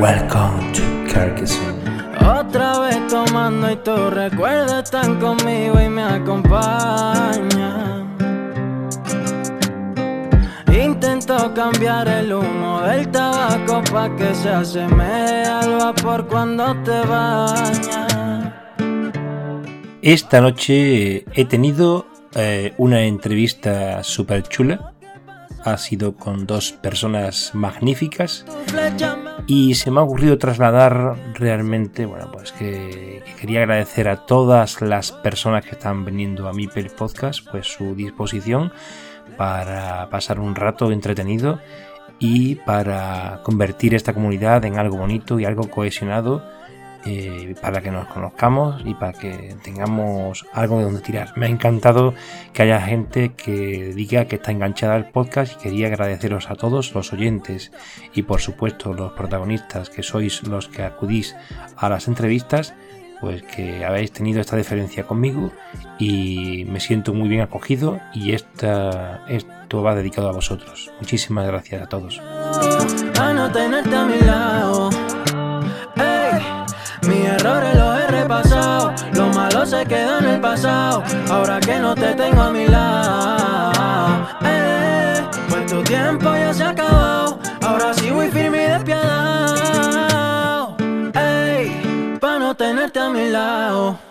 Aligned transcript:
Welcome 0.00 0.72
to 0.72 1.12
Carcassonne. 1.12 1.76
Otra 2.26 2.78
vez 2.78 3.06
tomando 3.08 3.70
y 3.70 3.76
tus 3.76 4.10
recuerdos 4.14 4.84
están 4.84 5.20
conmigo 5.20 5.78
y 5.78 5.90
me 5.90 6.02
acompañan. 6.02 7.50
Intento 10.72 11.52
cambiar 11.52 12.08
el 12.08 12.32
humo 12.32 12.80
del 12.80 13.10
tabaco 13.10 13.82
pa' 13.92 14.16
que 14.16 14.34
se 14.34 14.48
asemeje 14.48 15.44
al 15.44 15.76
vapor 15.76 16.26
cuando 16.28 16.74
te 16.82 16.98
bañas. 17.02 18.08
Esta 20.00 20.40
noche 20.40 21.26
he 21.34 21.44
tenido 21.44 22.06
eh, 22.34 22.72
una 22.78 23.02
entrevista 23.02 24.02
súper 24.02 24.44
chula. 24.44 24.94
Ha 25.64 25.76
sido 25.76 26.16
con 26.16 26.46
dos 26.46 26.72
personas 26.72 27.50
magníficas. 27.54 28.44
Y 29.46 29.74
se 29.74 29.90
me 29.90 30.00
ha 30.00 30.02
ocurrido 30.02 30.38
trasladar 30.38 31.16
realmente, 31.34 32.06
bueno, 32.06 32.30
pues 32.32 32.52
que, 32.52 33.22
que 33.24 33.34
quería 33.40 33.60
agradecer 33.60 34.08
a 34.08 34.26
todas 34.26 34.80
las 34.80 35.12
personas 35.12 35.64
que 35.64 35.72
están 35.72 36.04
viniendo 36.04 36.48
a 36.48 36.52
mi 36.52 36.68
podcast, 36.96 37.46
pues 37.50 37.66
su 37.66 37.94
disposición 37.94 38.72
para 39.36 40.08
pasar 40.10 40.38
un 40.38 40.54
rato 40.54 40.92
entretenido 40.92 41.60
y 42.18 42.56
para 42.56 43.40
convertir 43.42 43.94
esta 43.94 44.12
comunidad 44.12 44.64
en 44.64 44.78
algo 44.78 44.98
bonito 44.98 45.40
y 45.40 45.46
algo 45.46 45.68
cohesionado 45.70 46.44
eh, 47.04 47.54
para 47.60 47.80
que 47.80 47.90
nos 47.90 48.06
conozcamos 48.08 48.82
y 48.84 48.94
para 48.94 49.12
que 49.12 49.54
tengamos 49.62 50.46
algo 50.52 50.78
de 50.78 50.84
donde 50.84 51.00
tirar. 51.00 51.32
Me 51.36 51.46
ha 51.46 51.48
encantado 51.48 52.14
que 52.52 52.62
haya 52.62 52.80
gente 52.80 53.32
que 53.34 53.92
diga 53.94 54.26
que 54.26 54.36
está 54.36 54.52
enganchada 54.52 54.94
al 54.94 55.10
podcast 55.10 55.54
y 55.54 55.62
quería 55.62 55.86
agradeceros 55.86 56.50
a 56.50 56.56
todos 56.56 56.94
los 56.94 57.12
oyentes 57.12 57.72
y 58.14 58.22
por 58.22 58.40
supuesto 58.40 58.92
los 58.92 59.12
protagonistas 59.12 59.90
que 59.90 60.02
sois 60.02 60.42
los 60.46 60.68
que 60.68 60.82
acudís 60.82 61.36
a 61.76 61.88
las 61.88 62.08
entrevistas 62.08 62.74
pues 63.20 63.42
que 63.42 63.84
habéis 63.84 64.12
tenido 64.12 64.40
esta 64.40 64.56
diferencia 64.56 65.06
conmigo 65.06 65.52
y 65.98 66.64
me 66.68 66.80
siento 66.80 67.12
muy 67.12 67.28
bien 67.28 67.42
acogido 67.42 68.00
y 68.14 68.32
esta, 68.32 69.24
esto 69.28 69.82
va 69.82 69.94
dedicado 69.94 70.30
a 70.30 70.32
vosotros. 70.32 70.90
Muchísimas 71.00 71.46
gracias 71.46 71.82
a 71.82 71.86
todos. 71.86 72.20
Malo 79.60 79.70
se 79.70 79.84
quedó 79.86 80.18
en 80.18 80.24
el 80.26 80.40
pasado. 80.40 81.02
Ahora 81.30 81.60
que 81.60 81.78
no 81.78 81.94
te 81.94 82.14
tengo 82.14 82.40
a 82.42 82.50
mi 82.50 82.66
lado, 82.66 84.26
Ey, 84.42 85.22
pues 85.48 85.66
tu 85.66 85.82
tiempo 85.82 86.30
ya 86.34 86.54
se 86.54 86.64
acabado. 86.64 87.38
Ahora 87.62 87.92
sí 87.94 88.10
voy 88.10 88.30
firme 88.30 88.64
y 88.64 88.66
despiadado. 88.68 89.16
Ey, 91.14 92.18
pa 92.20 92.38
no 92.38 92.54
tenerte 92.54 93.00
a 93.00 93.10
mi 93.10 93.28
lado. 93.28 94.09